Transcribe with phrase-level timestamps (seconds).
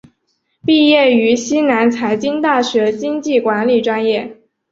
[0.65, 4.35] 毕业于西南财经大学经济管理专业。